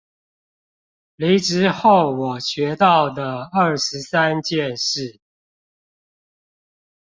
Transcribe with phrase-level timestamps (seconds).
[1.17, 5.19] 離職後我學到的二十三件事